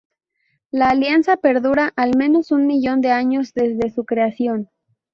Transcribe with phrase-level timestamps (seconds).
[0.71, 4.67] La Alianza perdura al menos un millón de años desde su creación.